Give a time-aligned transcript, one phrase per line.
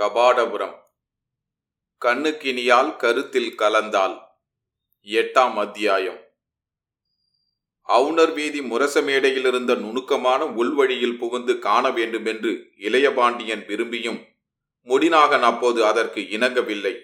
[0.00, 0.76] கபாடபுரம்.
[2.04, 4.20] கண்ணுக்கினியால் கருத்தில் கலந்தால்
[5.04, 6.20] எட்டாம் அத்தியாயம்.
[7.88, 14.26] அவுணர் வீதி முரசமேடையில் இருந்த நுணுக்கமான உள்வழியில் புகுந்து காண வேண்டுமென்று இளையபாண்டியன் விரும்பியும்
[14.84, 16.94] முடிநாகன் அப்போது அதற்கு இணங்கவில்லை.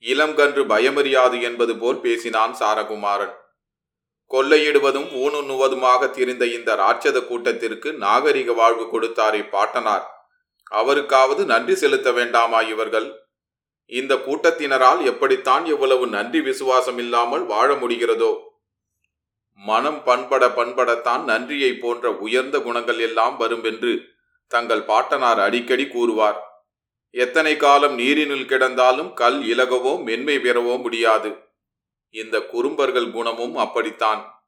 [0.00, 3.34] இளங்கன்று பயமறியாது என்பது போல் பேசினான் சாரகுமாரன்.
[4.30, 10.17] கொள்ளையிடுவதும் ஊனுண்ணுவதுமாக திரிந்த இந்த ராட்சத கூட்டத்திற்கு நாகரிக வாழ்வு கொடுத்தாரே பாட்டனார்.
[10.70, 13.26] அவருக்காவது நன்றி செலுத்த வேண்டாமா இவர்கள்?
[13.86, 18.38] இந்த கூட்டத்தினரால் எப்படித்தான் இவ்வளவு நன்றி விசுவாசம் இல்லாமல் வாழ முடிகிறதோ?
[19.52, 24.02] மனம் பண்பட பண்படத்தான் நன்றியை போன்ற உயர்ந்த குணங்கள் எல்லாம் வரும் என்று
[24.46, 26.38] தங்கள் பாட்டனார் அடிக்கடி கூறுவார்.
[27.10, 31.38] எத்தனை காலம் நீரினுள் கிடந்தாலும் கல் இலகவோ மென்மை பெறவோ முடியாது.
[32.10, 34.44] இந்த குறும்பர்கள் குணமும் அப்படித்தான்.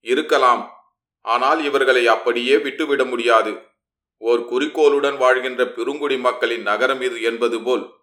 [0.00, 0.90] இருக்கலாம்.
[1.20, 3.74] ஆனால் இவர்களை அப்படியே விட்டுவிட முடியாது.
[4.18, 7.94] ஓர் குறிக்கோளுடன் வாழ்கின்ற பெருங்குடி மக்களின் நகரம் இது என்பது போல்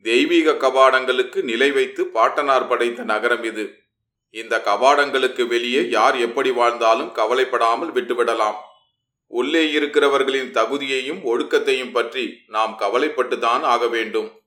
[0.00, 3.76] தெய்வீக கபாடங்களுக்கு நிலை வைத்து பாட்டனார் படைத்த நகரம் இது.
[4.30, 8.54] இந்த கபாடங்களுக்கு வெளியே யார் எப்படி வாழ்ந்தாலும் கவலைப்படாமல் விட்டுவிடலாம்.
[9.26, 14.40] உள்ளே இருக்கிறவர்களின் தகுதியையும் ஒழுக்கத்தையும் பற்றி நாம் கவலைப்பட்டுதான் ஆக வேண்டும்.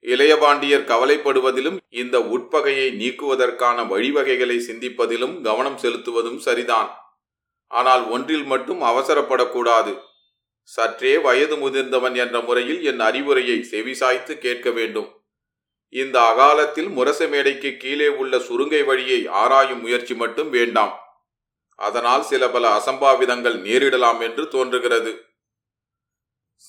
[0.00, 7.01] இளையபாண்டியர் கவலைப்படுவதிலும் இந்த உட்பகையை நீக்குவதற்கான வழிவகைகளை சிந்திப்பதிலும் கவனம் செலுத்துவதும் சரிதான்.
[7.72, 9.92] ஆனால் ஒன்றில் மட்டும் அவசரப்படக்கூடாது.
[10.68, 15.08] சற்றே வயது முதிர்ந்தவன் என்ற முறையில் என் அறிவுரையை செவிசாய்த்து கேட்க வேண்டும்.
[15.92, 20.94] இந்த அகாலத்தில் முரச மேடைக்கு கீழே உள்ள சுருங்கை வழியை ஆராயும் முயற்சி மட்டும் வேண்டாம்.
[21.78, 25.12] அதனால் சில பல அசம்பாவிதங்கள் நேரிடலாம் என்று தோன்றுகிறது.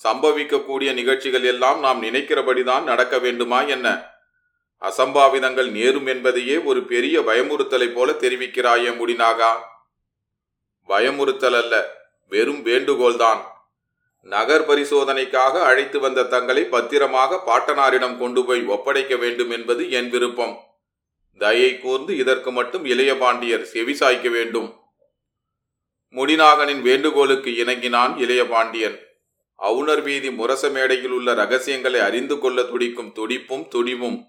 [0.02, 3.88] சம்பவிக்கக்கூடிய நிகழ்ச்சிகள் எல்லாம் நாம் நினைக்கிறபடிதான் நடக்க வேண்டுமா என்ன?
[4.82, 9.52] அசம்பாவிதங்கள் நேரும் என்பதையே ஒரு பெரிய பயமுறுத்தலை போல தெரிவிக்கிறாயே முடினாகா?
[10.88, 11.96] பயமுறுத்தல் அல்ல
[12.28, 13.40] வெறும் வேண்டுகோள்தான்.
[14.20, 20.58] நகர் பரிசோதனைக்காக அழைத்து வந்த தங்களை பத்திரமாக பாட்டனாரிடம் கொண்டு போய் ஒப்படைக்க வேண்டும் என்பது என் விருப்பம்.
[21.38, 24.74] தயை கூர்ந்து இதற்கு மட்டும் இளைய பாண்டியர் செவிசாய்க்க வேண்டும்.
[26.12, 28.98] முடிநாகனின் வேண்டுகோளுக்கு இணங்கினான் இளைய பாண்டியன்.
[29.58, 34.26] அவுணர் வீதி முரச மேடையில் உள்ள ரகசியங்களை அறிந்து கொள்ள துடிக்கும் துடிப்பும் துடிவும்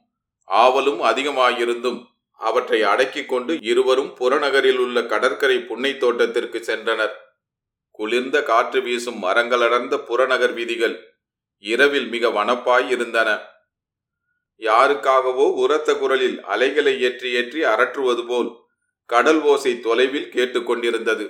[0.47, 2.05] ஆவலும் அதிகமாயிருந்தும்
[2.39, 7.13] அவற்றை அடக்கிக் கொண்டு இருவரும் புறநகரில் உள்ள கடற்கரை புன்னை தோட்டத்திற்கு சென்றனர்.
[7.99, 10.95] குளிர்ந்த காற்று வீசும் மரங்களடர்ந்த புறநகர் வீதிகள்
[11.63, 13.29] இரவில் மிக வனப்பாய் இருந்தன.
[14.61, 18.51] யாருக்காகவோ உரத்த குரலில் அலைகளை ஏற்றி ஏற்றி அரற்றுவது போல்
[19.09, 21.25] கடல் ஓசை தொலைவில் கேட்டுக்கொண்டிருந்தது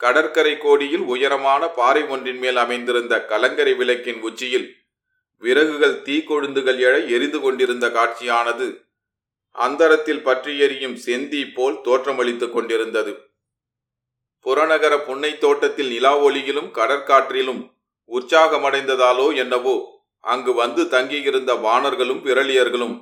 [0.00, 4.68] கடற்கரை கோடியில் உயரமான பாறை ஒன்றின் மேல் அமைந்திருந்த கலங்கரை விளக்கின் உச்சியில்
[5.42, 8.66] விறகுகள் தீக்கொழுந்துகள் எழ எரிந்து கொண்டிருந்த காட்சியானது
[9.58, 13.12] அந்தரத்தில் பற்றி எரியும் செந்தி போல் தோற்றமளித்துக் கொண்டிருந்தது.
[14.46, 17.62] புறநகர புன்னை தோட்டத்தில் நிலா ஒளியிலும் கடற்காற்றிலும்
[18.10, 19.76] உற்சாகமடைந்ததாலோ என்னவோ
[20.24, 22.96] அங்கு வந்து தங்கியிருந்த வானர்களும் விரலியர்களும்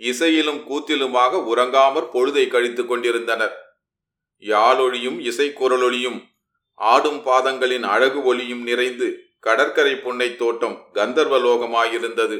[0.00, 3.54] இசையிலும் கூத்திலுமாக உறங்காமற் பொழுதை கழித்துக் கொண்டிருந்தனர்.
[4.42, 6.18] யாழொழியும் இசைக்குரலொழியும்
[6.78, 9.08] ஆடும் பாதங்களின் அழகு ஒளியும் நிறைந்து
[9.46, 12.36] கடற்கரை புன்னை தோட்டம் கந்தர்வலோகமாயிருந்தது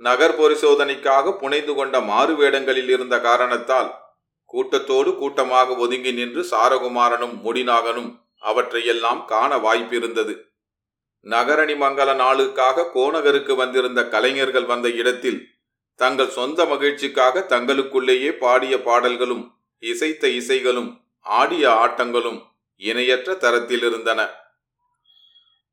[0.00, 3.90] நகர் பரிசோதனைக்காக புனைந்து கொண்ட மாறு வேடங்களில் இருந்த காரணத்தால்
[4.50, 8.10] கூட்டத்தோடு கூட்டமாக ஒதுங்கி நின்று சாரகுமாரனும் முடிநாகனும்
[8.42, 10.34] அவற்றையெல்லாம் காண வாய்ப்பிருந்தது.
[11.26, 15.40] நகரணி மங்கல நாளுக்காக கோணகருக்கு வந்திருந்த கலைஞர்கள் வந்த இடத்தில்
[16.00, 19.44] தங்கள் சொந்த மகிழ்ச்சிக்காக தங்களுக்குள்ளேயே பாடிய பாடல்களும்
[19.82, 20.90] இசைத்த இசைகளும்
[21.26, 22.40] ஆடிய ஆட்டங்களும்
[22.82, 24.20] இணையற்ற தரத்தில் இருந்தன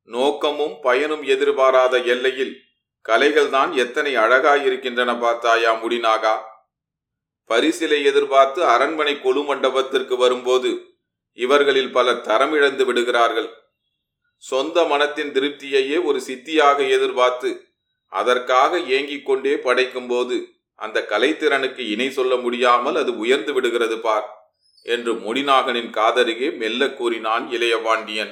[0.10, 2.54] நோக்கமும் பயனும் எதிர்பாராத எல்லையில்
[3.06, 6.36] கலைகள் தான் எத்தனை அழகாயிருக்கின்றன பார்த்தாயா முடிநாகா?
[7.50, 10.72] பரிசிலை எதிர்பார்த்து அரண்மனை கொழு மண்டபத்திற்கு வரும்போது
[11.38, 13.50] இவர்களில் பலர் தரமிழந்து விடுகிறார்கள்.
[14.44, 17.50] சொந்த மனத்தின் திருப்தியையே ஒரு சித்தியாக எதிர்பார்த்து
[18.14, 20.38] அதற்காக ஏங்கிக் கொண்டே படைக்கும் போது
[20.80, 24.28] அந்த கலைத்திறனுக்கு இணை சொல்ல முடியாமல் அது உயர்ந்து விடுகிறது பார்
[24.86, 28.32] என்று முடிநாகனின் காதருகே மெல்ல கூறினான் இளையபாண்டியன்.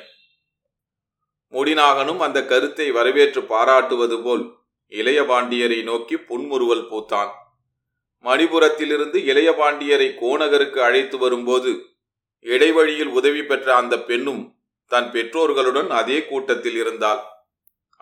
[1.54, 4.44] முடிநாகனும் அந்த கருத்தை வரவேற்று பாராட்டுவது போல்
[4.92, 7.32] இளையபாண்டியரை நோக்கி புன்முறுவல் பூத்தான்.
[8.26, 11.72] மணிபுரத்திலிருந்து இளையபாண்டியரை கோநகருக்கு அழைத்து வரும்போது
[12.46, 14.44] இடைவழியில் உதவி பெற்ற அந்த பெண்ணும்
[14.92, 17.22] தன் பெற்றோர்களுடன் அதே கூட்டத்தில் இருந்தாள்.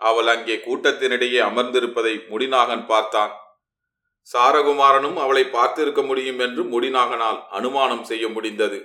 [0.00, 3.32] அவள் அங்கே கூட்டத்தினிடையே அமர்ந்திருப்பதை முடிநாகன் பார்த்தான்.
[4.28, 8.78] சாரகுமாரனும் அவளை பார்த்திருக்க முடியும் என்று முடிநாகனால் அனுமானம் செய்ய முடிந்தது.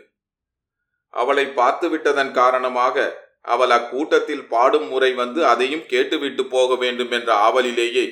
[1.14, 2.96] அவளை பார்த்துவிட்டதன் காரணமாக
[3.42, 8.06] அவள் அக்கூட்டத்தில் பாடும் முறை வந்து அதையும் கேட்டுவிட்டு போக வேண்டும் என்ற ஆவலிலேயே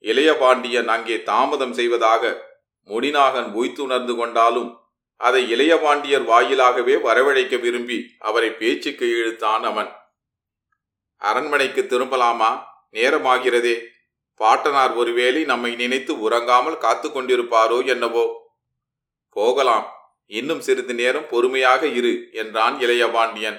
[0.00, 2.44] இளையபாண்டியன் அங்கே தாமதம் செய்வதாக
[2.88, 4.84] முடிநாகன் உய்த்துணர்ந்து கொண்டாலும்
[5.20, 9.92] அதை இளையபாண்டியர் வாயிலாகவே வரவழைக்க விரும்பி அவரை பேச்சுக்கு இழுத்தான் அவன்.
[11.16, 12.62] அரண்மனைக்கு திரும்பலாமா?
[12.92, 13.76] நேரமாகிறதே.
[14.34, 18.26] பாட்டனார் ஒருவேளை நம்மை நினைத்து உறங்காமல் காத்து கொண்டிருப்பாரோ என்னவோ.
[19.30, 19.86] போகலாம்.
[20.26, 23.58] இன்னும் சிறிது நேரம் பொறுமையாக இரு என்றான் இளையபாண்டியன்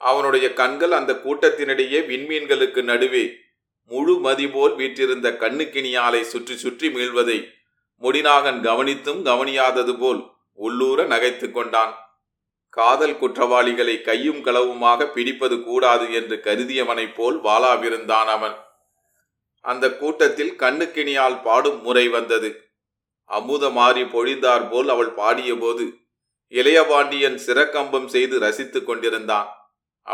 [0.00, 3.36] அவனுடைய கண்கள் அந்த கூட்டத்தினிடையே விண்மீன்களுக்கு நடுவே
[3.84, 7.56] முழு மதிபோல் வீற்றிருந்த கண்ணுக்கினியாலை சுற்றி சுற்றி மீள்வதை
[8.02, 11.94] முடிநாகன் கவனித்தும் கவனியாதது போல் உள்ளூர நகைத்து கொண்டான்.
[12.68, 18.56] காதல் குற்றவாளிகளை கையும் களவுமாக பிடிப்பது கூடாது என்று கருதியவனைப் போல் வாளாவிருந்தான் அவன்.
[19.60, 22.50] அந்த கூட்டத்தில் கண்ணுக்கினியால் பாடும் முறை வந்தது.
[23.24, 25.86] அமுத மாறி பொழிந்தார் போல் அவள் பாடியபோது
[26.48, 29.57] இளையபாண்டியன் சிறக்கம்பம் செய்து ரசித்துக் கொண்டிருந்தான்.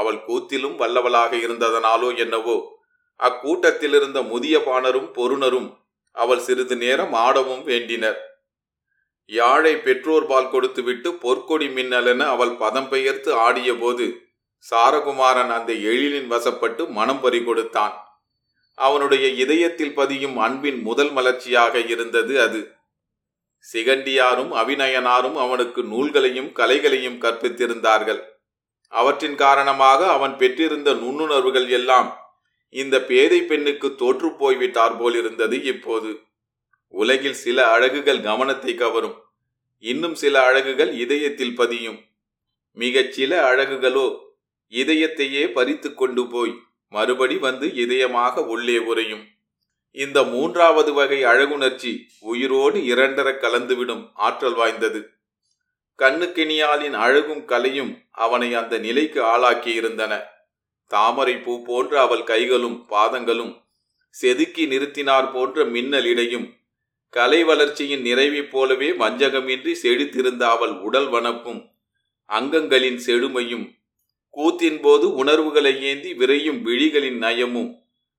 [0.00, 2.56] அவள் கூத்திலும் வல்லவளாக இருந்ததனாலோ என்னவோ
[3.20, 5.69] அக்கூட்டத்தில் இருந்த முதிய பாணரும் பொருணரும்
[6.17, 8.19] அவள் சிறிது நேரம் ஆடவும் வேண்டினர்.
[9.31, 14.06] யாழை பெற்றோர் பால் கொடுத்துவிட்டு பொற்கொடி மின்னலென அவள் பதம் பெயர்த்து ஆடியபோது
[14.64, 17.94] சாரகுமாரன் அந்த எழிலின் வசப்பட்டு மனம் பறி கொடுத்தான்.
[18.79, 22.61] அவனுடைய இதயத்தில் பதியும் அன்பின் முதல் மலர்ச்சியாக இருந்தது அது.
[23.64, 28.23] சிகண்டியாரும் அபிநயனாரும் அவனுக்கு நூல்களையும் கலைகளையும் கற்பித்திருந்தார்கள்.
[28.94, 32.19] அவற்றின் காரணமாக அவன் பெற்றிருந்த நுண்ணுணர்வுகள் எல்லாம்
[32.69, 36.20] இந்த பேதை பெண்ணுக்கு தோற்று போய்விட்டார் போலிருந்தது இப்போது.
[36.88, 39.23] உலகில் சில அழகுகள் கவனத்தை கவரும்.
[39.79, 41.99] இன்னும் சில அழகுகள் இதயத்தில் பதியும்.
[42.73, 44.19] மிகச் சில அழகுகளோ
[44.70, 46.55] இதயத்தையே பறித்து கொண்டு போய்
[46.88, 49.25] மறுபடி வந்து இதயமாக உள்ளே உறையும்.
[49.90, 55.13] இந்த மூன்றாவது வகை அழகுணர்ச்சி உயிரோடு இரண்டர கலந்துவிடும் ஆற்றல் வாய்ந்தது.
[55.99, 60.20] கண்ணுக்கினியாலின் அழகும் கலையும் அவனை அந்த நிலைக்கு ஆளாக்கியிருந்தன.
[60.87, 63.62] தாமரை பூ போன்ற அவள் கைகளும் பாதங்களும்
[64.08, 66.52] செதுக்கி நிறுத்தினார் போன்ற மின்னல் இடையும்
[67.08, 71.61] கலை வளர்ச்சியின் நிறைவைப் போலவே வஞ்சகமின்றி செழித்திருந்த அவள் உடல் வனப்பும்
[72.29, 73.67] அங்கங்களின் செழுமையும்
[74.35, 77.70] கூத்தின் போது உணர்வுகளை ஏந்தி விரையும் விழிகளின் நயமும்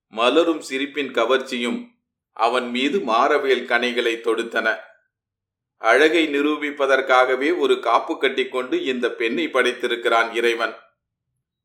[0.10, 1.80] மலரும் சிரிப்பின் கவர்ச்சியும்
[2.31, 4.68] அவன் மீது மாறவேல் கனைகளை தொடுத்தன.
[5.77, 10.74] அழகை நிரூபிப்பதற்காகவே ஒரு காப்பு கட்டிக்கொண்டு இந்த பெண்ணை படைத்திருக்கிறான் இறைவன்.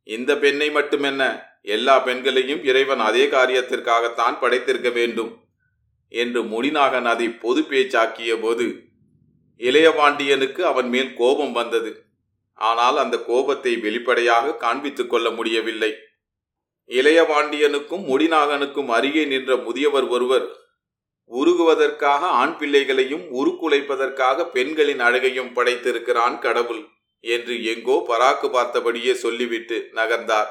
[0.03, 1.23] இந்த பெண்ணை மட்டுமென்ன
[1.62, 5.33] எல்லா பெண்களையும் இறைவன் அதே காரியத்திற்காகத்தான் படைத்திருக்க வேண்டும்
[6.09, 8.67] என்று முடிநாகன் அதை பொது பேச்சாக்கிய போது
[9.61, 11.91] இளையபாண்டியனுக்கு அவன் மேல் கோபம் வந்தது.
[12.55, 15.93] ஆனால் அந்த கோபத்தை வெளிப்படையாக காண்பித்துக் கொள்ள முடியவில்லை.
[16.91, 20.47] இளையபாண்டியனுக்கும் முடிநாகனுக்கும் அருகே நின்ற முதியவர் ஒருவர்
[21.31, 26.82] உருகுவதற்காக ஆண் பிள்ளைகளையும் உருக்குலைப்பதற்காக பெண்களின் அழகையும் படைத்திருக்கிறான் கடவுள்
[27.25, 30.50] என்று எங்கோ பராக்கு பார்த்தபடியே சொல்லிவிட்டு நகர்ந்தார்.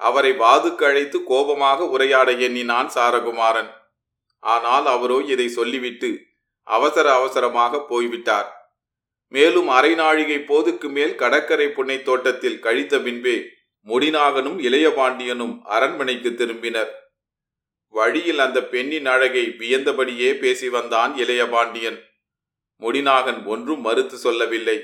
[0.00, 3.70] அவரை வாதுக்கு அழைத்து கோபமாக உரையாட எண்ணினான் சாரகுமாரன்.
[4.42, 6.10] ஆனால் அவரோ இதை சொல்லிவிட்டு
[6.66, 8.48] அவசர அவசரமாக போய்விட்டார்.
[9.34, 13.36] மேலும் அரை நாழிகை போதுக்கு மேல் கடற்கரை புன்னை தோட்டத்தில் கழித்த பின்பே
[13.86, 16.92] முடிநாகனும் இளையபாண்டியனும் அரண்மனைக்கு திரும்பினர்.
[17.98, 21.98] வழியில் அந்த பெண்ணின் அழகை வியந்தபடியே பேசி வந்தான் இளையபாண்டியன்
[22.82, 24.78] முடிநாகன் ஒன்றும் மறுத்து சொல்லவில்லை.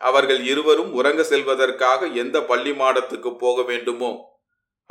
[0.00, 4.10] அவர்கள் இருவரும் உறங்க செல்வதற்காக எந்த பள்ளி மாடத்துக்கு போக வேண்டுமோ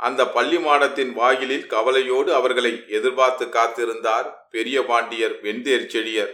[0.00, 6.32] அந்த பள்ளி மாடத்தின் வாயிலில் கவலையோடு அவர்களை எதிர்பார்த்து காத்திருந்தார் பெரிய பாண்டியர் வெண்தேர் செழியர்.